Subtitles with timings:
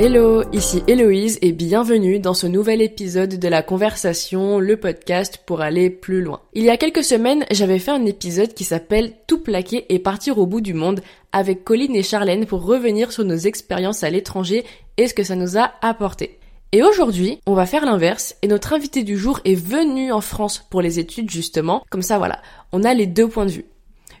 [0.00, 5.60] Hello, ici Héloïse et bienvenue dans ce nouvel épisode de la conversation, le podcast pour
[5.60, 6.40] aller plus loin.
[6.54, 10.38] Il y a quelques semaines, j'avais fait un épisode qui s'appelle Tout plaquer et partir
[10.38, 11.00] au bout du monde
[11.32, 14.64] avec Colline et Charlène pour revenir sur nos expériences à l'étranger
[14.98, 16.38] et ce que ça nous a apporté.
[16.70, 20.64] Et aujourd'hui, on va faire l'inverse et notre invité du jour est venu en France
[20.70, 21.82] pour les études justement.
[21.90, 23.66] Comme ça voilà, on a les deux points de vue.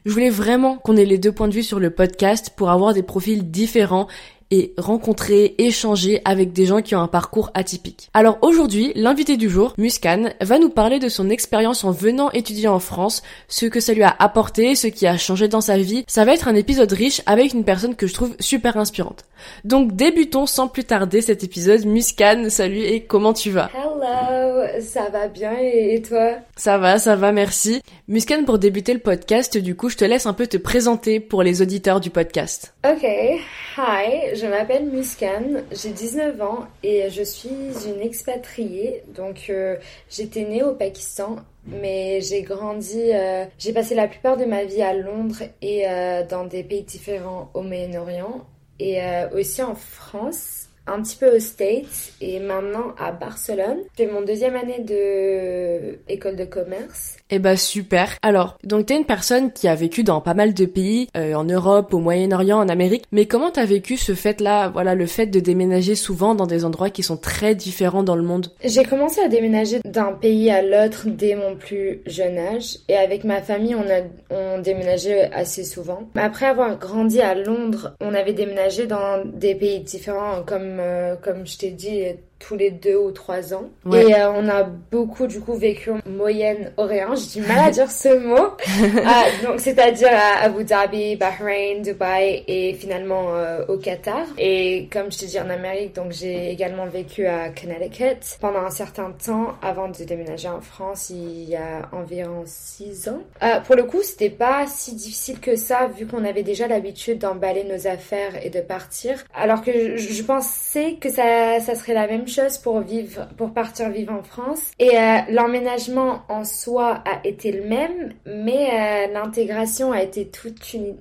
[0.04, 2.94] Je voulais vraiment qu'on ait les deux points de vue sur le podcast pour avoir
[2.94, 4.08] des profils différents
[4.50, 8.08] et rencontrer, échanger avec des gens qui ont un parcours atypique.
[8.14, 12.68] Alors aujourd'hui, l'invité du jour, Muskan, va nous parler de son expérience en venant étudier
[12.68, 16.04] en France, ce que ça lui a apporté, ce qui a changé dans sa vie.
[16.06, 19.24] Ça va être un épisode riche avec une personne que je trouve super inspirante.
[19.64, 21.84] Donc débutons sans plus tarder cet épisode.
[21.84, 23.70] Muskan, salut et comment tu vas?
[23.74, 26.32] Hello, ça va bien et toi?
[26.56, 27.82] Ça va, ça va, merci.
[28.08, 31.42] Muskan, pour débuter le podcast, du coup, je te laisse un peu te présenter pour
[31.42, 32.74] les auditeurs du podcast.
[32.84, 37.48] Ok, hi, je m'appelle Muskan, j'ai 19 ans et je suis
[37.86, 39.02] une expatriée.
[39.14, 39.76] Donc euh,
[40.08, 41.36] j'étais née au Pakistan,
[41.66, 46.24] mais j'ai grandi, euh, j'ai passé la plupart de ma vie à Londres et euh,
[46.26, 48.46] dans des pays différents au Moyen-Orient
[48.80, 49.00] et
[49.34, 53.78] aussi en France un petit peu aux States et maintenant à Barcelone.
[53.96, 57.16] J'ai mon deuxième année de école de commerce.
[57.30, 58.16] Eh bah super.
[58.22, 61.44] Alors, donc t'es une personne qui a vécu dans pas mal de pays, euh, en
[61.44, 65.40] Europe, au Moyen-Orient, en Amérique, mais comment t'as vécu ce fait-là, voilà, le fait de
[65.40, 69.28] déménager souvent dans des endroits qui sont très différents dans le monde J'ai commencé à
[69.28, 73.88] déménager d'un pays à l'autre dès mon plus jeune âge, et avec ma famille, on
[73.90, 76.08] a on déménageait assez souvent.
[76.16, 81.46] Après avoir grandi à Londres, on avait déménagé dans des pays différents comme euh, comme,
[81.46, 82.02] je t'ai dit,
[82.38, 83.68] tous les deux ou trois ans.
[83.92, 87.14] Et euh, on a beaucoup du coup vécu en Moyen-Orient.
[87.14, 88.36] J'ai du mal à dire ce mot.
[88.36, 94.24] Euh, donc c'est-à-dire à Abu Dhabi, Bahreïn, Dubaï et finalement euh, au Qatar.
[94.38, 98.70] Et comme je t'ai dit en Amérique, donc j'ai également vécu à Connecticut pendant un
[98.70, 103.20] certain temps avant de déménager en France il y a environ six ans.
[103.66, 107.64] pour le coup, c'était pas si difficile que ça vu qu'on avait déjà l'habitude d'emballer
[107.64, 109.24] nos affaires et de partir.
[109.34, 113.52] Alors que je, je pensais que ça, ça serait la même chose pour vivre, pour
[113.52, 114.60] partir vivre en France.
[114.78, 120.72] Et euh, l'emménagement en soi a été le même, mais euh, l'intégration a été toute
[120.74, 120.96] une,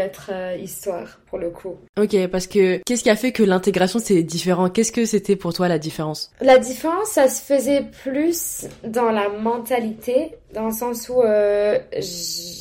[0.00, 1.76] autre euh, histoire pour le coup.
[1.98, 4.68] Ok, parce que qu'est-ce qui a fait que l'intégration c'est différent?
[4.68, 6.30] Qu'est-ce que c'était pour toi la différence?
[6.40, 11.22] La différence, ça se faisait plus dans la mentalité, dans le sens où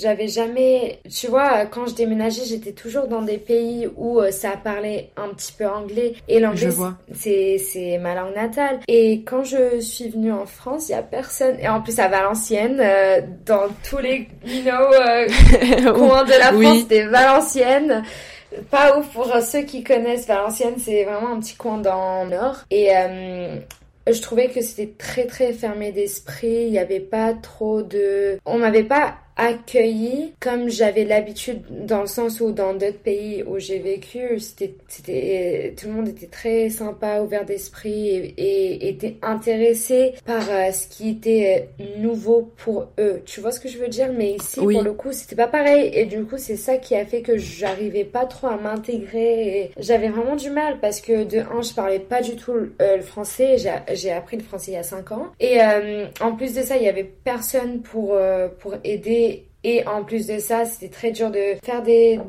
[0.01, 5.09] j'avais jamais, tu vois, quand je déménageais, j'étais toujours dans des pays où ça parlait
[5.17, 6.69] un petit peu anglais et l'anglais
[7.13, 8.79] c'est c'est ma langue natale.
[8.87, 11.57] Et quand je suis venue en France, il y a personne.
[11.59, 16.53] Et en plus à Valenciennes, euh, dans tous les you know, euh, coins de la
[16.53, 18.03] France, c'était Valenciennes.
[18.71, 22.57] Pas ouf pour ceux qui connaissent Valenciennes, c'est vraiment un petit coin dans le nord.
[22.71, 23.57] Et euh,
[24.11, 26.65] je trouvais que c'était très très fermé d'esprit.
[26.65, 28.39] Il n'y avait pas trop de.
[28.45, 33.57] On m'avait pas accueilli comme j'avais l'habitude dans le sens où dans d'autres pays où
[33.57, 40.13] j'ai vécu c'était c'était tout le monde était très sympa ouvert d'esprit et, était intéressé
[40.25, 43.21] par euh, ce qui était nouveau pour eux.
[43.25, 44.09] Tu vois ce que je veux dire?
[44.13, 45.89] Mais ici pour le coup c'était pas pareil.
[45.93, 50.09] Et du coup c'est ça qui a fait que j'arrivais pas trop à m'intégrer j'avais
[50.09, 53.55] vraiment du mal parce que de un je parlais pas du tout euh, le français.
[53.93, 55.27] J'ai appris le français il y a 5 ans.
[55.39, 58.17] Et euh, en plus de ça il y avait personne pour
[58.59, 59.28] pour aider
[59.63, 62.19] et en plus de ça, c'était très dur de faire des,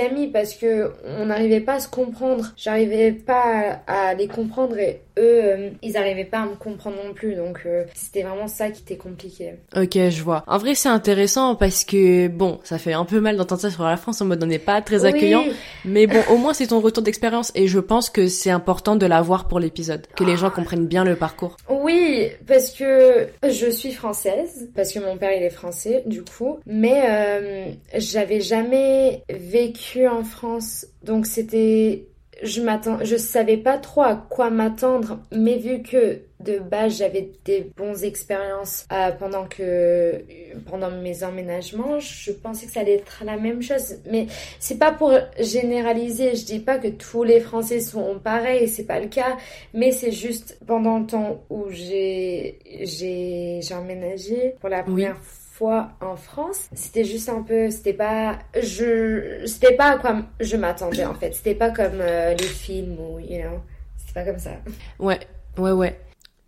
[0.00, 2.52] amis parce que on n'arrivait pas à se comprendre.
[2.56, 7.12] J'arrivais pas à, les comprendre et eux, euh, ils n'arrivaient pas à me comprendre non
[7.12, 7.34] plus.
[7.34, 9.54] Donc euh, c'était vraiment ça qui était compliqué.
[9.76, 10.42] Ok, je vois.
[10.46, 13.84] En vrai, c'est intéressant parce que bon, ça fait un peu mal d'entendre ça sur
[13.84, 15.44] la France en mode on n'est pas très accueillant.
[15.84, 19.06] Mais bon, au moins c'est ton retour d'expérience et je pense que c'est important de
[19.06, 21.56] l'avoir pour l'épisode, que les gens comprennent bien le parcours.
[21.68, 26.30] Oui, parce que je suis française, parce que mon père il est français du coup
[26.66, 32.06] mais euh, j'avais jamais vécu en France, donc c'était
[32.42, 37.32] je m'attends, je savais pas trop à quoi m'attendre, mais vu que de base j'avais
[37.44, 40.24] des bonnes expériences euh, pendant que
[40.66, 43.96] pendant mes emménagements, je pensais que ça allait être la même chose.
[44.10, 44.26] Mais
[44.58, 49.00] c'est pas pour généraliser, je dis pas que tous les Français sont pareils, c'est pas
[49.00, 49.36] le cas,
[49.74, 55.39] mais c'est juste pendant le temps où j'ai j'ai j'ai emménagé pour la première fois
[55.66, 56.68] en France.
[56.72, 61.34] C'était juste un peu, c'était pas, je, c'était pas à quoi je m'attendais en fait.
[61.34, 63.60] C'était pas comme euh, les films ou, you know,
[63.96, 64.50] c'était pas comme ça.
[64.98, 65.20] Ouais,
[65.58, 65.98] ouais, ouais.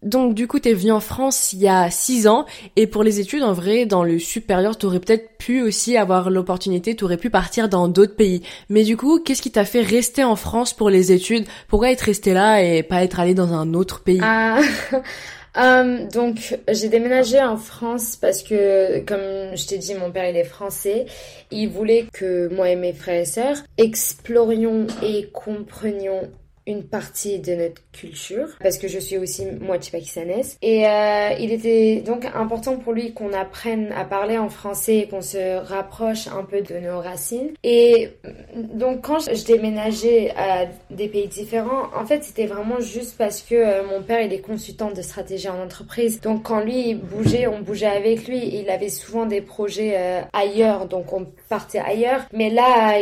[0.02, 2.44] Donc du coup, t'es venu en France il y a six ans
[2.74, 6.96] et pour les études, en vrai, dans le supérieur, t'aurais peut-être pu aussi avoir l'opportunité,
[6.96, 8.42] t'aurais pu partir dans d'autres pays.
[8.68, 11.46] Mais du coup, qu'est-ce qui t'a fait rester en France pour les études?
[11.68, 14.20] Pourquoi être resté là et pas être allé dans un autre pays?
[14.22, 14.58] Ah,
[15.56, 20.36] euh, donc j'ai déménagé en France parce que, comme je t'ai dit, mon père il
[20.36, 21.06] est français.
[21.50, 26.30] Il voulait que moi et mes frères et sœurs explorions et comprenions
[26.66, 31.50] une partie de notre culture parce que je suis aussi moitié pakistanaise et euh, il
[31.52, 36.28] était donc important pour lui qu'on apprenne à parler en français et qu'on se rapproche
[36.28, 37.50] un peu de nos racines.
[37.64, 38.10] Et
[38.54, 43.56] donc quand je déménageais à des pays différents en fait c'était vraiment juste parce que
[43.56, 46.20] euh, mon père il est consultant de stratégie en entreprise.
[46.20, 48.54] Donc quand lui bougeait on bougeait avec lui.
[48.54, 50.86] Il avait souvent des projets euh, ailleurs.
[50.86, 52.20] Donc on partait ailleurs.
[52.32, 53.00] Mais là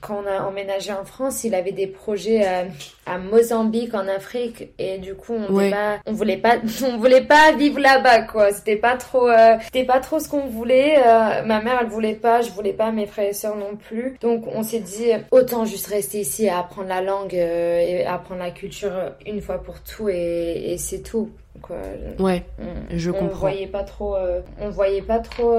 [0.00, 2.66] quand on a emménagé en France il avait des projets
[3.06, 7.24] à Mozambique en Afrique et du coup on voulait pas on voulait pas on voulait
[7.24, 8.52] pas vivre là-bas quoi.
[8.52, 12.14] C'était pas trop euh, c'était pas trop ce qu'on voulait euh, ma mère elle voulait
[12.14, 14.16] pas je voulais pas mes frères et sœurs non plus.
[14.20, 18.40] Donc on s'est dit autant juste rester ici et apprendre la langue euh, et apprendre
[18.40, 18.92] la culture
[19.24, 21.30] une fois pour tout et, et c'est tout
[21.62, 21.76] quoi.
[22.18, 22.42] Ouais
[22.90, 23.26] je comprends.
[23.26, 24.16] on voyait pas trop
[24.60, 25.56] on voyait pas trop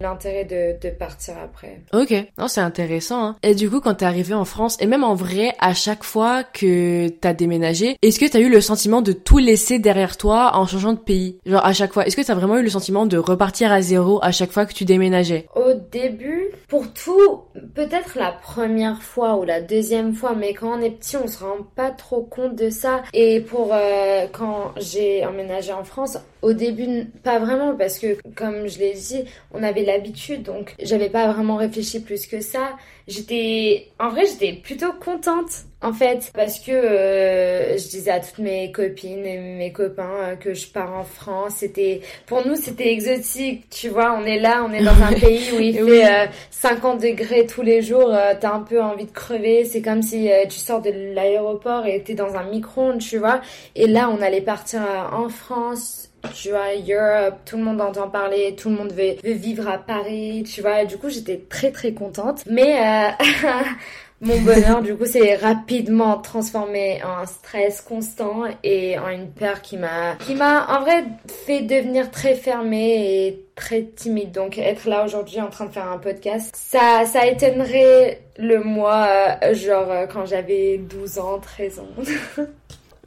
[0.00, 1.80] l'intérêt de, de, partir après.
[1.92, 3.24] Ok, non c'est intéressant.
[3.24, 3.36] Hein.
[3.42, 6.44] Et du coup, quand t'es arrivé en France, et même en vrai, à chaque fois
[6.44, 10.66] que t'as déménagé, est-ce que t'as eu le sentiment de tout laisser derrière toi en
[10.66, 11.38] changeant de pays?
[11.46, 14.18] Genre à chaque fois, est-ce que t'as vraiment eu le sentiment de repartir à zéro
[14.22, 15.46] à chaque fois que tu déménageais?
[15.54, 17.42] Au début, pour tout,
[17.74, 21.42] peut-être la première fois ou la deuxième fois, mais quand on est petit, on se
[21.42, 23.02] rend pas trop compte de ça.
[23.12, 28.68] Et pour euh, quand j'ai emménagé en France, au début, pas vraiment, parce que comme
[28.68, 32.76] je l'ai dit, on avait l'habitude, donc j'avais pas vraiment réfléchi plus que ça.
[33.08, 38.38] J'étais, en vrai, j'étais plutôt contente, en fait, parce que euh, je disais à toutes
[38.38, 41.56] mes copines et mes copains euh, que je pars en France.
[41.58, 44.18] C'était, pour nous, c'était exotique, tu vois.
[44.20, 47.62] On est là, on est dans un pays où il fait 50 euh, degrés tous
[47.62, 48.12] les jours.
[48.40, 49.64] T'as un peu envie de crever.
[49.64, 53.40] C'est comme si tu sors de l'aéroport et t'es dans un micro-ondes, tu vois.
[53.76, 54.80] Et là, on allait partir
[55.12, 59.68] en France tu vois, Europe, tout le monde entend parler, tout le monde veut, vivre
[59.68, 60.84] à Paris, tu vois.
[60.84, 62.42] du coup, j'étais très très contente.
[62.46, 63.24] Mais euh,
[64.20, 69.76] mon bonheur, du coup, s'est rapidement transformé en stress constant et en une peur qui
[69.76, 71.04] m'a, qui m'a en vrai
[71.46, 74.32] fait devenir très fermée et très timide.
[74.32, 79.38] Donc, être là aujourd'hui en train de faire un podcast, ça, ça étonnerait le moi,
[79.42, 81.88] euh, genre euh, quand j'avais 12 ans, 13 ans.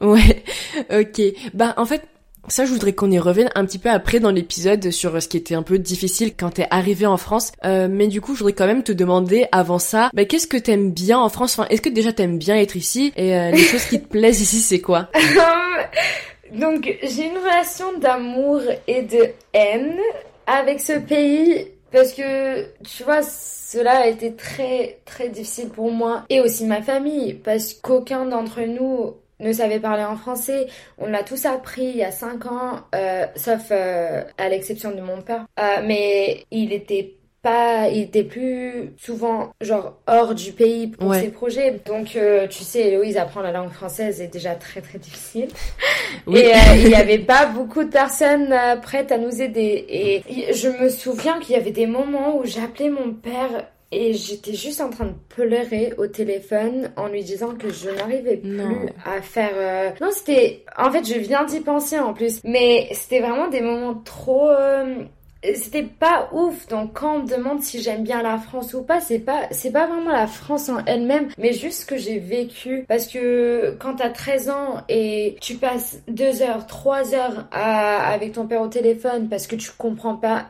[0.00, 0.42] ouais,
[0.90, 1.22] ok.
[1.54, 2.02] Bah, en fait,
[2.48, 5.36] ça, je voudrais qu'on y revienne un petit peu après dans l'épisode sur ce qui
[5.36, 7.52] était un peu difficile quand t'es arrivé en France.
[7.64, 10.56] Euh, mais du coup, je voudrais quand même te demander avant ça, bah, qu'est-ce que
[10.56, 11.58] t'aimes bien en France?
[11.58, 13.12] Enfin, Est-ce que déjà t'aimes bien être ici?
[13.16, 15.08] Et euh, les choses qui te plaisent ici, c'est quoi?
[16.52, 19.96] Donc, j'ai une relation d'amour et de haine
[20.46, 26.24] avec ce pays parce que, tu vois, cela a été très, très difficile pour moi
[26.28, 30.66] et aussi ma famille parce qu'aucun d'entre nous ne savait parler en français.
[30.98, 35.00] On l'a tous appris il y a 5 ans, euh, sauf euh, à l'exception de
[35.00, 35.46] mon père.
[35.58, 41.30] Euh, mais il était pas, il était plus souvent genre hors du pays pour ses
[41.30, 41.80] projets.
[41.86, 42.18] Donc
[42.50, 45.48] tu sais, Héloïse apprendre la langue française est déjà très très difficile.
[46.30, 49.86] Et il n'y avait pas beaucoup de personnes prêtes à nous aider.
[49.88, 54.54] Et je me souviens qu'il y avait des moments où j'appelais mon père et j'étais
[54.54, 59.20] juste en train de pleurer au téléphone en lui disant que je n'arrivais plus à
[59.20, 59.50] faire...
[59.54, 60.64] Euh, non, c'était...
[60.76, 62.40] En fait, je viens d'y penser en plus.
[62.44, 64.48] Mais c'était vraiment des moments trop...
[64.50, 65.04] Euh,
[65.54, 66.66] c'était pas ouf.
[66.68, 69.70] Donc quand on me demande si j'aime bien la France ou pas c'est pas c'est
[69.70, 72.84] pas vraiment la France en elle-même mais juste ce que j'ai vécu.
[72.88, 78.32] Parce que quand t'as 13 ans et tu passes 2 heures 3 heures à, avec
[78.32, 80.46] ton père au téléphone parce que tu comprends pas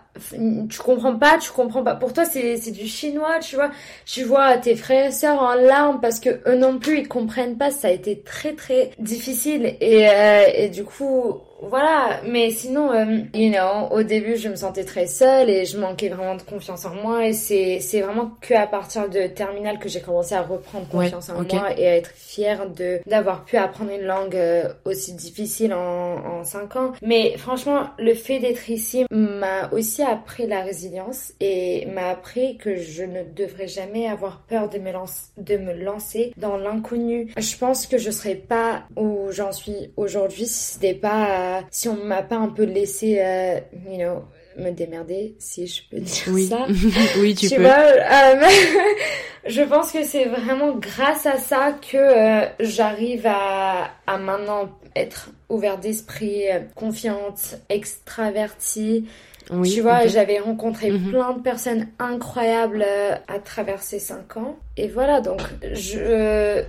[0.68, 1.94] tu comprends pas tu comprends pas.
[1.94, 3.70] Pour toi c'est c'est du chinois tu vois.
[4.06, 7.56] Tu vois tes frères et sœurs en larmes parce que eux non plus ils comprennent
[7.56, 7.70] pas.
[7.70, 9.76] Ça a été très très difficile.
[9.80, 14.56] Et euh, et du coup voilà, mais sinon, euh, you know, au début, je me
[14.56, 17.26] sentais très seule et je manquais vraiment de confiance en moi.
[17.26, 21.28] Et c'est, c'est vraiment que à partir de terminale que j'ai commencé à reprendre confiance
[21.28, 25.74] en moi et à être fière de d'avoir pu apprendre une langue euh, aussi difficile
[25.74, 26.92] en, en 5 ans.
[27.02, 32.76] Mais franchement, le fait d'être ici m'a aussi appris la résilience et m'a appris que
[32.76, 37.32] je ne devrais jamais avoir peur de me, lancer, de me lancer dans l'inconnu.
[37.36, 41.96] Je pense que je serais pas où j'en suis aujourd'hui si c'était pas si on
[42.04, 44.24] m'a pas un peu laissé, euh, you know,
[44.56, 46.46] me démerder, si je peux dire oui.
[46.48, 46.66] ça.
[47.20, 47.62] oui, tu, tu peux.
[47.62, 48.46] Vois, euh,
[49.46, 55.30] je pense que c'est vraiment grâce à ça que euh, j'arrive à, à maintenant être
[55.48, 59.06] ouverte d'esprit, confiante, extravertie.
[59.52, 61.10] Oui, tu vois, j'avais rencontré Mhm.
[61.10, 64.56] plein de personnes incroyables euh, à travers ces cinq ans.
[64.76, 65.40] Et voilà, donc
[65.72, 66.62] je,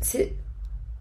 [0.00, 0.32] c'est,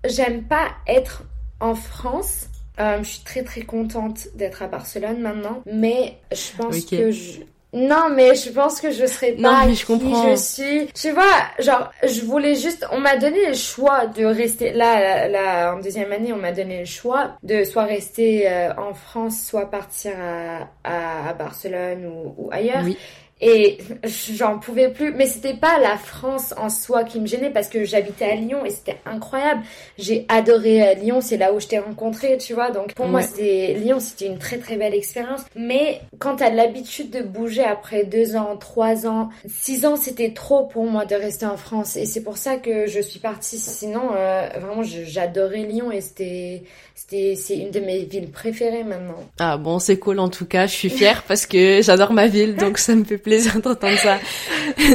[0.05, 1.23] j'aime pas être
[1.59, 2.47] en France.
[2.79, 7.39] Euh, je suis très très contente d'être à Barcelone maintenant, mais je pense que je
[7.73, 10.29] non, mais je pense que je serais Non, pas mais je qui comprends.
[10.31, 10.87] je suis.
[10.93, 11.25] Tu vois,
[11.59, 15.81] genre, je voulais juste, on m'a donné le choix de rester là, là, là, en
[15.81, 20.13] deuxième année, on m'a donné le choix de soit rester euh, en France, soit partir
[20.17, 22.83] à, à, à Barcelone ou, ou ailleurs.
[22.85, 22.97] Oui.
[23.39, 25.13] Et j'en pouvais plus.
[25.13, 28.65] Mais c'était pas la France en soi qui me gênait parce que j'habitais à Lyon
[28.65, 29.61] et c'était incroyable.
[29.97, 32.71] J'ai adoré euh, Lyon, c'est là où je t'ai rencontré, tu vois.
[32.71, 35.41] Donc pour moi, c'était Lyon, c'était une très très belle expérience.
[35.55, 40.65] Mais quand t'as l'habitude de bouger après deux ans, trois ans, six ans, c'était trop
[40.65, 41.95] pour moi de rester en France.
[41.95, 43.59] Et c'est pour ça que je suis partie.
[43.59, 46.63] Sinon, euh, vraiment, j'adorais Lyon et c'était,
[46.95, 49.23] c'était, c'est une de mes villes préférées maintenant.
[49.39, 52.55] Ah bon, c'est cool en tout cas, je suis fière parce que j'adore ma ville,
[52.55, 54.17] donc ça me fait plaisir d'entendre ça.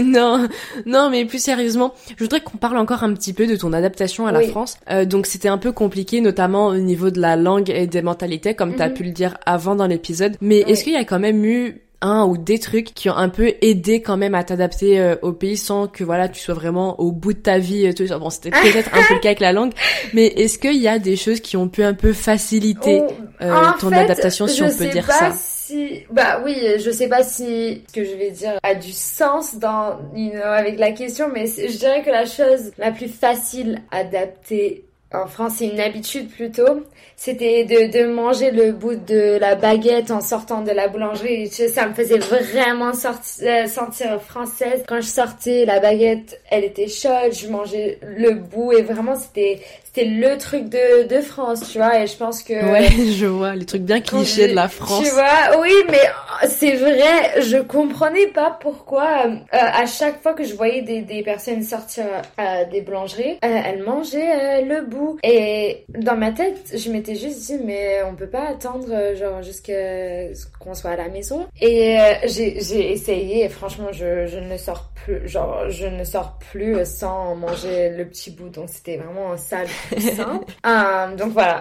[0.03, 0.49] non,
[0.87, 4.27] non, mais plus sérieusement, je voudrais qu'on parle encore un petit peu de ton adaptation
[4.27, 4.49] à la Oui.
[4.49, 4.79] France.
[4.91, 8.55] Euh, donc c'était un peu compliqué, notamment au niveau de la langue et des mentalités,
[8.55, 8.95] comme t'as Mhm.
[8.95, 10.37] pu le dire avant dans l'épisode.
[10.41, 13.29] Mais est-ce qu'il y a quand même eu un ou des trucs qui ont un
[13.29, 17.01] peu aidé quand même à t'adapter euh, au pays sans que voilà tu sois vraiment
[17.01, 18.05] au bout de ta vie tout.
[18.19, 19.73] Bon c'était peut-être un peu le cas avec la langue.
[20.13, 23.55] Mais est-ce qu'il y a des choses qui ont pu un peu faciliter Oh, euh,
[23.81, 25.33] ton fait, adaptation si on peut dire ça?
[25.33, 26.05] Si...
[26.11, 29.99] Bah oui, je sais pas si ce que je vais dire a du sens dans,
[30.15, 33.99] you know, avec la question, mais je dirais que la chose la plus facile à
[33.99, 36.85] adapter en France, c'est une habitude plutôt.
[37.17, 41.49] C'était de, de manger le bout de la baguette en sortant de la boulangerie.
[41.51, 44.83] Tu sais, Ça me faisait vraiment sorti- euh, sentir française.
[44.89, 47.33] Quand je sortais, la baguette, elle était chaude.
[47.33, 52.01] Je mangeais le bout et vraiment, c'était c'était le truc de, de France, tu vois.
[52.01, 55.05] Et je pense que Ouais, je vois les trucs bien clichés de la France.
[55.05, 56.01] Tu vois, oui, mais
[56.49, 61.23] c'est vrai, je comprenais pas pourquoi euh, à chaque fois que je voyais des, des
[61.23, 62.05] personnes sortir
[62.39, 65.19] euh, des boulangeries, euh, elles mangeaient euh, le bout.
[65.23, 69.43] Et dans ma tête, je m'étais juste dit, mais on peut pas attendre euh, genre
[69.43, 71.47] jusqu'à ce qu'on soit à la maison.
[71.61, 76.05] Et euh, j'ai j'ai essayé et franchement, je, je ne sors plus, genre je ne
[76.05, 78.49] sors plus sans manger le petit bout.
[78.49, 80.45] Donc c'était vraiment ça le plus simple.
[80.67, 81.61] Euh, donc voilà.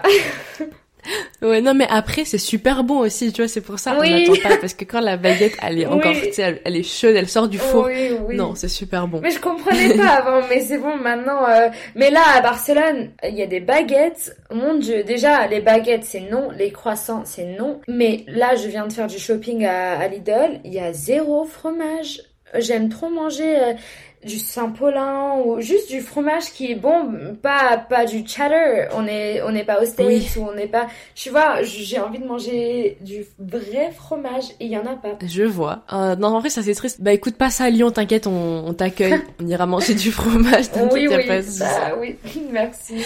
[1.42, 4.28] Ouais, non, mais après, c'est super bon aussi, tu vois, c'est pour ça qu'on Oui.
[4.28, 6.20] n'attend pas, parce que quand la baguette, elle est encore, Oui.
[6.28, 7.86] tu sais, elle, elle est chaude, elle sort du four.
[7.86, 8.36] Oui, oui.
[8.36, 9.20] Non, c'est super bon.
[9.20, 11.44] Mais je comprenais pas avant, mais c'est bon maintenant.
[11.48, 14.36] euh, Mais là, à Barcelone, il y a des baguettes.
[14.52, 16.50] Mon Dieu, déjà, les baguettes, c'est non.
[16.56, 17.80] Les croissants, c'est non.
[17.88, 20.60] Mais là, je viens de faire du shopping à, à Lidl.
[20.64, 22.20] Il y a zéro fromage.
[22.58, 23.72] J'aime trop manger euh,
[24.24, 28.88] du Saint-Paulin ou juste du fromage qui est bon, pas pas du cheddar.
[28.94, 30.28] On est on n'est pas au States Oui.
[30.36, 30.86] ou on n'est pas.
[31.14, 35.18] Tu vois, j'ai envie de manger du vrai fromage et il y en a pas.
[35.26, 35.82] Je vois.
[35.92, 37.00] Euh, non, en vrai, ça c'est triste.
[37.00, 39.20] Bah écoute, passe à Lyon, t'inquiète, on, on t'accueille.
[39.42, 42.16] on ira manger du fromage, t'inquiète, Oui, oui, bah oui,
[42.52, 43.04] merci.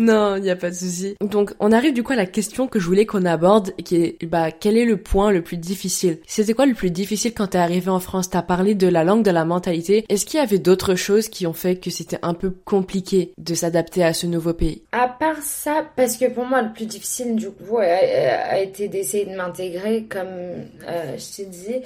[0.00, 1.14] Non, il y a pas de souci.
[1.20, 4.24] Donc, on arrive du coup à la question que je voulais qu'on aborde, qui est,
[4.24, 6.20] bah, quel est le point le plus difficile?
[6.26, 8.30] C'était quoi le plus difficile quand t'es arrivé en France?
[8.30, 10.06] T'as parlé de la langue, de la mentalité.
[10.08, 13.52] Est-ce qu'il y avait d'autres choses qui ont fait que c'était un peu compliqué de
[13.52, 14.82] s'adapter à ce nouveau pays?
[14.92, 19.26] À part ça, parce que pour moi le plus difficile du coup a, été d'essayer
[19.26, 21.82] de m'intégrer comme euh, je t'ai dit,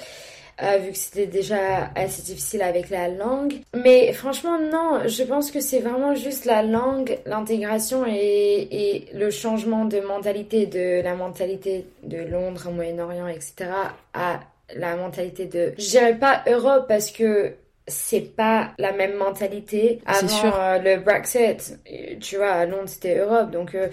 [0.62, 3.54] euh, vu que c'était déjà assez difficile avec la langue.
[3.74, 9.30] Mais franchement non, je pense que c'est vraiment juste la langue, l'intégration et, et le
[9.30, 13.66] changement de mentalité, de la mentalité de Londres, Moyen-Orient, etc.
[14.12, 14.40] à
[14.74, 17.54] la mentalité de, je dirais pas Europe parce que
[17.86, 20.00] c'est pas la même mentalité.
[20.06, 20.58] Avant sûr.
[20.58, 21.78] euh, le Brexit,
[22.20, 23.88] tu vois, à Londres c'était Europe, donc euh,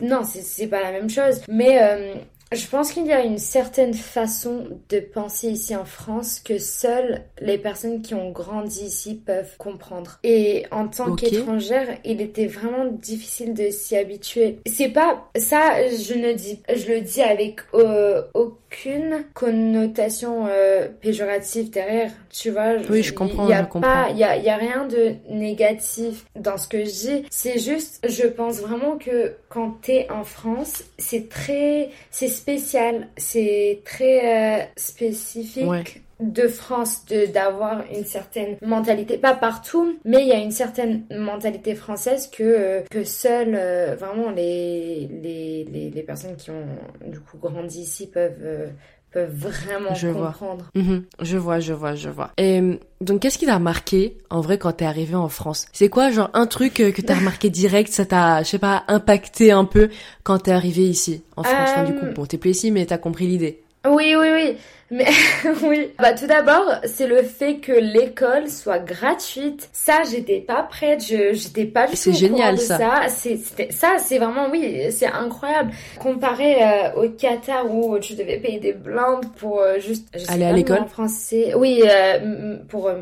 [0.00, 1.42] non, c'est c'est pas la même chose.
[1.48, 2.14] Mais euh,
[2.54, 7.22] je pense qu'il y a une certaine façon de penser ici en France que seules
[7.40, 10.18] les personnes qui ont grandi ici peuvent comprendre.
[10.24, 14.58] Et en tant qu'étrangère, il était vraiment difficile de s'y habituer.
[14.66, 21.70] C'est pas ça, je ne dis, je le dis avec euh, aucune connotation euh, péjorative
[21.70, 22.10] derrière.
[22.30, 24.56] Tu vois, Oui, je comprends, Il y a pas, il y a, il y a
[24.56, 27.24] rien de négatif dans ce que je dis.
[27.30, 33.80] C'est juste, je pense vraiment que quand t'es en France, c'est très, c'est spécial, c'est
[33.86, 35.66] très euh, spécifique.
[35.66, 35.84] Ouais.
[36.20, 41.04] de France de d'avoir une certaine mentalité pas partout mais il y a une certaine
[41.10, 46.68] mentalité française que euh, que seules euh, vraiment les, les les les personnes qui ont
[47.04, 48.70] du coup grandi ici peuvent
[49.14, 50.34] peuvent vraiment Je vois.
[50.74, 51.04] Mhm.
[51.22, 52.32] Je vois, je vois, je vois.
[52.36, 55.66] Et euh, donc, qu'est-ce qui t'a marqué en vrai quand t'es arrivé en France?
[55.72, 58.84] C'est quoi, genre un truc euh, que t'as remarqué direct, ça t'a, je sais pas,
[58.88, 59.88] impacté un peu
[60.24, 61.70] quand t'es arrivé ici en France?
[61.70, 63.62] Enfin, Du coup, Euh, bon, t'es plus ici, mais t'as compris l'idée.
[63.86, 64.56] Oui, oui, oui.
[64.90, 65.06] Mais
[65.62, 65.88] oui.
[65.98, 69.68] Bah tout d'abord, c'est le fait que l'école soit gratuite.
[69.72, 71.02] Ça, j'étais pas prête.
[71.02, 72.78] Je j'étais pas du C'est tout au génial, de ça.
[72.78, 73.00] ça.
[73.08, 73.38] C'est
[73.72, 75.72] ça, c'est vraiment oui, c'est incroyable.
[75.98, 80.30] Comparé euh, au Qatar où tu devais payer des blindes pour euh, juste je sais
[80.30, 80.86] Aller à pas l'école?
[80.86, 81.54] français.
[81.56, 82.94] Oui, euh, pour euh,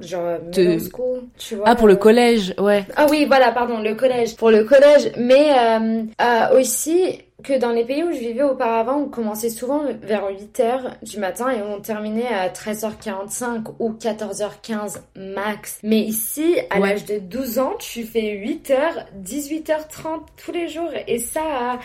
[0.00, 1.64] genre middle school, tu vois.
[1.68, 2.84] Ah, pour le euh, collège, ouais.
[2.96, 4.36] ah oui, voilà, pardon, le collège.
[4.36, 8.96] Pour le collège, mais euh, euh, aussi que dans les pays où je vivais auparavant,
[8.96, 15.78] on commençait souvent vers 8h du matin et on terminait à 13h45 ou 14h15 max.
[15.82, 16.90] Mais ici, à Ouais.
[16.90, 21.78] l'âge de 12 ans, tu fais 8h, 18h30 tous les jours et ça...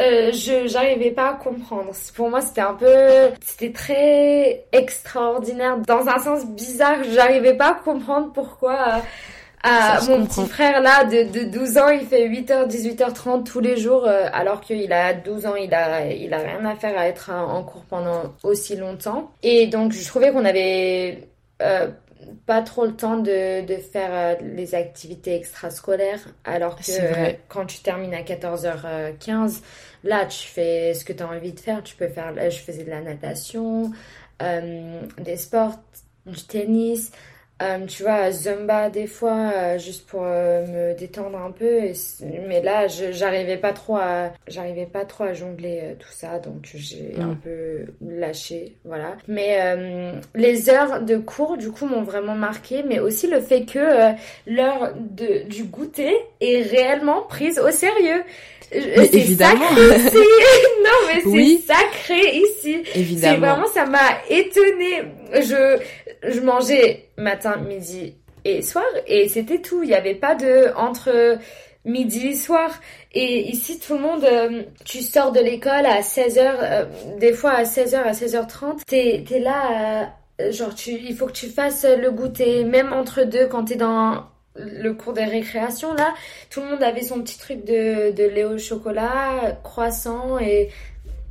[0.00, 1.90] euh, je j'arrivais pas à comprendre.
[2.16, 2.96] Pour moi, c'était un peu,
[3.44, 7.02] c'était très extraordinaire dans un sens bizarre.
[7.12, 8.98] J'arrivais pas à comprendre pourquoi euh,
[9.62, 10.42] ah, mon comprend.
[10.44, 14.28] petit frère là de, de 12 ans, il fait 8h, 18h30 tous les jours, euh,
[14.32, 17.58] alors qu'il a 12 ans, il a, il a rien à faire à être en
[17.58, 19.32] en cours pendant aussi longtemps.
[19.42, 21.28] Et donc, je trouvais qu'on avait
[21.62, 21.88] euh,
[22.46, 27.80] pas trop le temps de, de faire euh, les activités extrascolaires, alors que quand tu
[27.80, 29.60] termines à 14h15,
[30.04, 31.82] là, tu fais ce que tu as envie de faire.
[31.82, 33.90] Tu peux faire, là, je faisais de la natation,
[34.40, 35.74] des sports,
[36.26, 37.10] du tennis.
[37.60, 41.64] Euh, tu vois, Zumba des fois, euh, juste pour euh, me détendre un peu.
[41.84, 41.92] Et
[42.46, 47.14] mais là, j'arrivais pas trop à, j'arrivais pas trop à jongler tout ça, donc j'ai
[47.16, 47.20] Mm.
[47.20, 49.16] un peu lâché, voilà.
[49.26, 53.64] Mais euh, les heures de cours, du coup, m'ont vraiment marqué, mais aussi le fait
[53.64, 54.12] que
[54.46, 54.92] l'heure
[55.48, 58.22] du goûter est réellement prise au sérieux.
[58.70, 59.66] Mais C'est évidemment.
[59.68, 60.16] sacré ici.
[60.84, 61.64] non, mais c'est Oui.
[61.66, 62.82] sacré ici.
[62.92, 63.38] C'est Évidemment.
[63.54, 63.98] vraiment, ça m'a
[64.28, 65.02] étonnée.
[65.32, 65.78] Je,
[66.22, 69.82] je mangeais matin, midi et soir et c'était tout.
[69.82, 71.38] Il n'y avait pas de entre
[71.84, 72.70] midi et soir.
[73.12, 77.62] Et ici, tout le monde, euh, tu sors de l'école à 16h, des fois à
[77.64, 78.84] 16h, à 16h30.
[78.86, 83.24] T'es, t'es là, euh, genre, tu, il faut que tu fasses le goûter, même entre
[83.24, 84.24] deux quand t'es dans
[84.58, 86.14] le cours des récréations là,
[86.50, 90.68] tout le monde avait son petit truc de, de lait au chocolat, croissant et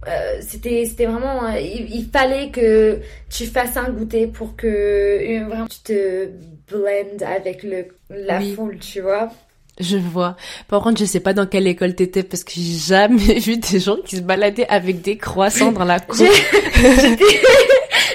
[0.08, 4.68] euh, c'était c'était vraiment euh, il, il fallait que tu fasses un goûter pour que
[4.68, 6.30] euh, vraiment tu te
[6.70, 8.54] blend avec le la Oui.
[8.56, 9.30] foule, tu vois.
[9.80, 10.36] Je vois.
[10.68, 13.80] Par contre, je sais pas dans quelle école t'étais parce que j'ai jamais vu des
[13.80, 16.26] gens qui se baladaient avec des croissants dans la cour.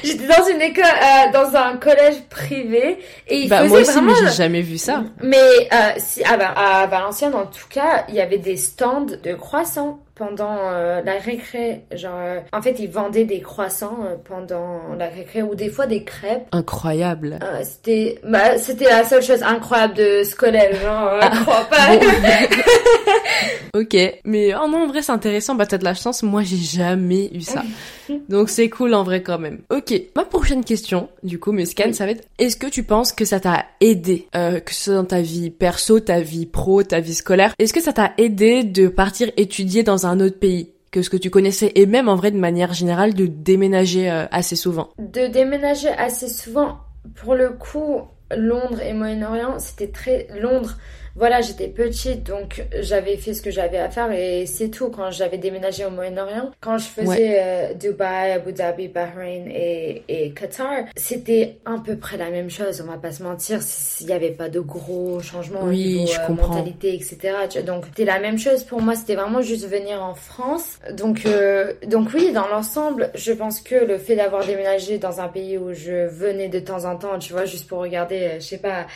[0.04, 4.12] J'étais dans une école euh, dans un collège privé et il Bah, moi aussi, vraiment
[4.20, 5.04] mais j'ai jamais vu ça.
[5.22, 5.68] Mais
[5.98, 11.02] si, à Valenciennes, en tout cas, il y avait des stands de croissants pendant euh,
[11.04, 11.82] la récré.
[11.92, 15.86] Genre, euh, en fait, ils vendaient des croissants euh, pendant la récré ou des fois
[15.86, 16.46] des crêpes.
[16.52, 17.40] Incroyable.
[17.64, 20.80] C'était, bah, c'était la seule chose incroyable de ce collège.
[20.80, 21.88] Genre, euh, crois pas.
[23.74, 26.58] Ok, mais oh non, en vrai c'est intéressant, bah t'as de la chance, moi j'ai
[26.58, 27.62] jamais eu ça.
[28.28, 29.60] Donc c'est cool en vrai quand même.
[29.70, 31.94] Ok, ma prochaine question, du coup, Muskan, Oui.
[31.94, 35.06] ça va être, est-ce que tu penses que ça t'a aidé, que ce soit dans
[35.06, 38.88] ta vie perso, ta vie pro, ta vie scolaire, est-ce que ça t'a aidé de
[38.88, 42.30] partir étudier dans un autre pays que ce que tu connaissais et même en vrai
[42.30, 46.78] de manière générale de déménager euh, assez souvent de déménager assez souvent.
[47.16, 48.02] Pour le coup,
[48.36, 50.76] Londres et Moyen-Orient, c'était très Londres.
[51.14, 54.88] Voilà, j'étais petite, donc j'avais fait ce que j'avais à faire et c'est tout.
[54.88, 60.30] Quand j'avais déménagé au Moyen-Orient, quand je faisais euh, Dubaï, Abu Dhabi, Bahreïn et, et
[60.30, 62.82] Qatar, c'était à peu près la même chose.
[62.86, 63.60] On va pas se mentir,
[64.00, 67.62] il n'y avait pas de gros changements Oui, au niveau je euh, mentalité, etc.
[67.66, 68.94] Donc c'était la même chose pour moi.
[68.94, 70.78] C'était vraiment juste venir en France.
[70.92, 75.28] Donc euh, donc oui, dans l'ensemble, je pense que le fait d'avoir déménagé dans un
[75.28, 78.58] pays où je venais de temps en temps, tu vois, juste pour regarder, je sais
[78.58, 78.86] pas,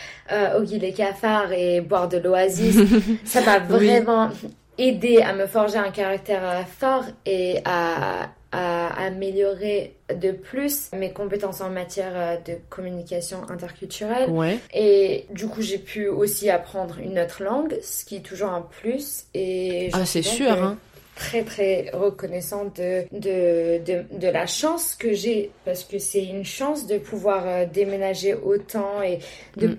[0.56, 2.76] Oggy les cafards et boire de l'oasis,
[3.24, 3.86] ça m'a Oui.
[3.86, 4.30] vraiment
[4.78, 11.12] aidé à me forger un caractère euh, fort et à à améliorer de plus mes
[11.12, 14.30] compétences en matière euh, de communication interculturelle.
[14.30, 14.58] Ouais.
[14.72, 18.62] Et du coup, j'ai pu aussi apprendre une autre langue, ce qui est toujours un
[18.62, 19.24] plus.
[19.34, 20.78] Et Ah c'est sûr, hein.
[21.16, 26.44] Très très reconnaissante de, de, de, de la chance que j'ai parce que c'est une
[26.44, 29.18] chance de pouvoir euh, déménager autant et
[29.56, 29.78] de,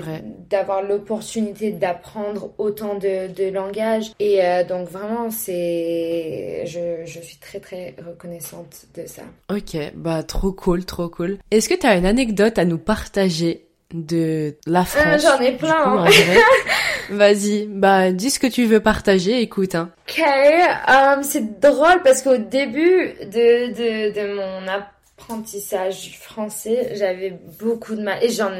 [0.00, 0.24] vrai.
[0.50, 7.36] d'avoir l'opportunité d'apprendre autant de, de langages et euh, donc vraiment c'est je, je suis
[7.36, 11.38] très très reconnaissante de ça Ok, bah trop cool, trop cool.
[11.52, 15.22] Est-ce que t'as une anecdote à nous partager de la France.
[15.22, 15.82] J'en ai plein.
[15.84, 16.08] Coup, hein.
[17.10, 19.74] Vas-y, bah dis ce que tu veux partager, écoute.
[19.74, 19.90] Hein.
[20.08, 20.22] Ok,
[20.88, 28.30] um, c'est drôle parce qu'au début de mon apprentissage français, j'avais beaucoup de mal, et
[28.30, 28.50] j'en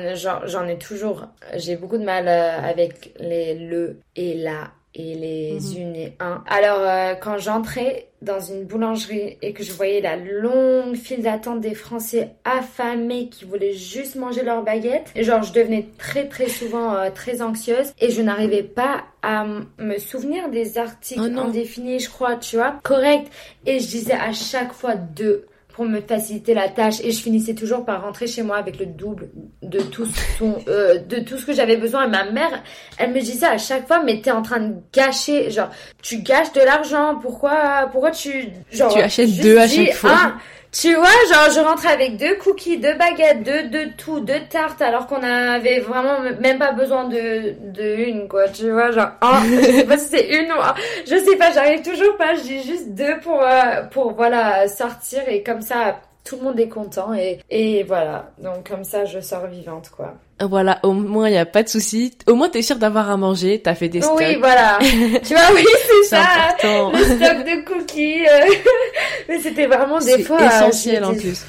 [0.44, 5.58] j'en ai toujours, j'ai beaucoup de mal euh, avec les le et la et les
[5.60, 5.78] Mhm.
[5.82, 6.42] une et un.
[6.48, 11.60] Alors euh, quand j'entrais dans une boulangerie et que je voyais la longue file d'attente
[11.60, 16.48] des Français affamés qui voulaient juste manger leur baguette, et genre je devenais très très
[16.48, 19.44] souvent euh, très anxieuse et je n'arrivais pas à
[19.78, 21.42] me souvenir des articles Oh non.
[21.48, 23.30] indéfinis, je crois, tu vois, correct.
[23.66, 27.00] Et je disais à chaque fois deux pour me faciliter la tâche.
[27.04, 29.28] Et je finissais toujours par rentrer chez moi avec le double
[29.62, 30.06] de tout
[30.38, 32.06] son- euh, de tout ce que j'avais besoin.
[32.06, 32.62] Et ma mère
[32.98, 35.50] elle me disait à chaque fois mais t'es en train de gâcher.
[35.50, 35.68] Genre
[36.02, 37.16] tu gâches de l'argent.
[37.20, 40.10] Pourquoi pourquoi tu genre Tu achètes deux à dis, chaque fois.
[40.14, 40.32] ah,
[40.80, 44.82] tu vois genre je rentrais avec deux cookies deux baguettes deux de tout deux tartes
[44.82, 49.40] alors qu'on avait vraiment même pas besoin de de une quoi tu vois genre ah
[49.50, 50.74] je sais pas si c'est une ou un.
[51.06, 55.42] je sais pas j'arrive toujours pas dis juste deux pour euh, pour voilà sortir et
[55.42, 59.46] comme ça tout le monde est content et et voilà donc comme ça je sors
[59.46, 62.12] vivante quoi Voilà, au moins il y a pas de souci.
[62.26, 64.18] Au moins t'es sûr d'avoir à manger, t'as fait des stocks.
[64.18, 66.92] oui voilà tu vois oui c'est ça important.
[66.92, 68.54] le stock de cookies euh,
[69.28, 71.42] mais c'était vraiment des fois euh, essentiel en plus.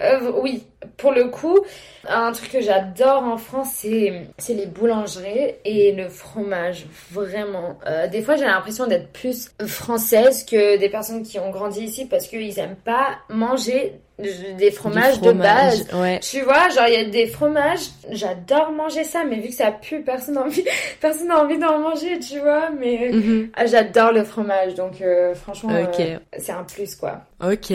[0.00, 0.64] Euh, oui,
[0.96, 1.58] pour le coup,
[2.06, 6.86] un truc que j'adore en France, c'est c'est les boulangeries et le fromage.
[7.10, 7.78] Vraiment.
[7.86, 12.04] Euh, des fois, j'ai l'impression d'être plus française que des personnes qui ont grandi ici
[12.04, 13.94] parce qu'ils aiment pas manger
[14.56, 15.86] des fromages de base.
[15.94, 16.18] Ouais.
[16.20, 19.70] Tu vois, genre il y a des fromages, j'adore manger ça, mais vu que ça
[19.70, 20.64] pue, personne n'a envie,
[21.00, 22.70] personne n'a envie d'en manger, tu vois.
[22.70, 23.50] Mais Mhm.
[23.66, 25.70] j'adore le fromage, donc euh, franchement,
[26.36, 27.20] c'est un plus quoi.
[27.44, 27.72] Ok.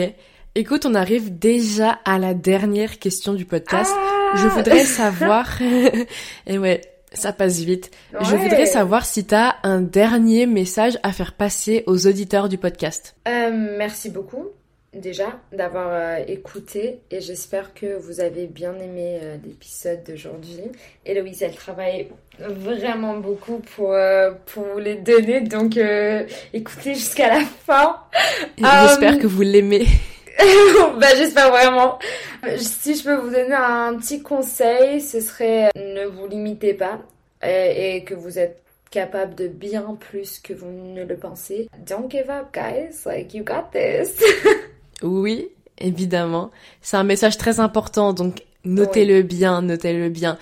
[0.56, 3.92] Écoute, on arrive déjà à la dernière question du podcast.
[3.94, 5.60] Ah Je voudrais savoir,
[6.46, 6.80] et ouais,
[7.12, 7.90] ça passe vite.
[8.20, 13.16] Je voudrais savoir si t'as un dernier message à faire passer aux auditeurs du podcast.
[13.26, 14.50] Euh, merci beaucoup
[14.94, 20.60] déjà d'avoir euh, écouté et j'espère que vous avez bien aimé euh, l'épisode d'aujourd'hui.
[21.04, 25.78] Héloïse, elle travaille vraiment beaucoup pour, euh, pour vous les donner, donc
[26.52, 27.96] écoutez jusqu'à la fin.
[28.58, 29.86] Et J'espère que vous l'aimez.
[31.00, 31.98] bah, j'espère vraiment.
[32.58, 37.00] Si je peux vous donner un petit conseil, ce serait euh, ne vous limitez pas
[37.44, 41.68] euh, et que vous êtes capable de bien plus que vous ne le pensez.
[41.86, 43.04] Don't give up, guys.
[43.06, 44.16] Like, you got this.
[45.02, 46.50] Oui, évidemment.
[46.80, 50.38] C'est un message très important, donc notez-le bien, notez-le bien.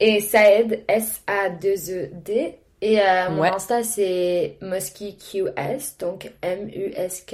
[0.00, 2.54] et Saed, S-A-2-E-D.
[2.80, 3.48] Et euh, mon Ouais.
[3.48, 7.24] Insta, c'est Musky QS, donc M-U-S-K-I-I-Q-S.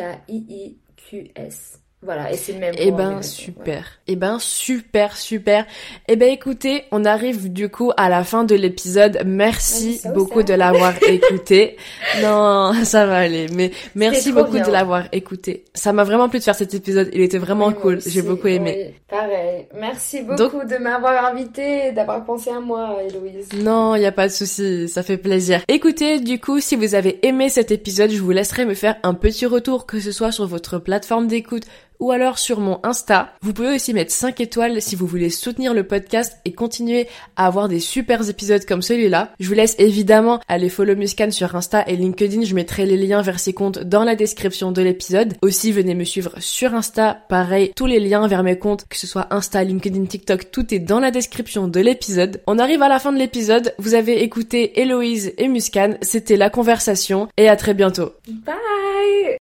[2.02, 3.84] Voilà, et c'est le même Eh ben super.
[4.06, 5.66] Eh ben super super.
[6.08, 9.20] Eh ben écoutez, on arrive du coup à la fin de l'épisode.
[9.26, 10.48] Merci beaucoup sad.
[10.48, 11.76] de l'avoir écouté.
[12.22, 13.46] Non, ça va aller.
[13.54, 14.66] Mais merci beaucoup bien.
[14.66, 15.64] de l'avoir écouté.
[15.74, 17.10] Ça m'a vraiment plu de faire cet épisode.
[17.12, 18.00] Il était vraiment Oui, cool.
[18.06, 18.86] J'ai beaucoup aimé.
[18.88, 19.66] oui, pareil.
[19.78, 23.48] Merci beaucoup Donc- de m'avoir invité et d'avoir pensé à moi, Héloïse.
[23.62, 25.60] Non, il y a pas de souci, ça fait plaisir.
[25.68, 29.12] Écoutez, du coup, si vous avez aimé cet épisode, je vous laisserai me faire un
[29.12, 31.64] petit retour, que ce soit sur votre plateforme d'écoute
[32.00, 33.32] ou alors sur mon Insta.
[33.42, 37.46] Vous pouvez aussi mettre 5 étoiles si vous voulez soutenir le podcast et continuer à
[37.46, 39.32] avoir des super épisodes comme celui-là.
[39.38, 42.42] Je vous laisse évidemment aller follow Muscan sur Insta et LinkedIn.
[42.42, 45.34] Je mettrai les liens vers ses comptes dans la description de l'épisode.
[45.42, 47.18] Aussi, venez me suivre sur Insta.
[47.28, 50.78] Pareil, tous les liens vers mes comptes, que ce soit Insta, LinkedIn, TikTok, tout est
[50.78, 52.40] dans la description de l'épisode.
[52.46, 53.74] On arrive à la fin de l'épisode.
[53.78, 55.94] Vous avez écouté Héloïse et Muscan.
[56.02, 58.12] C'était la conversation et à très bientôt.
[58.28, 59.39] Bye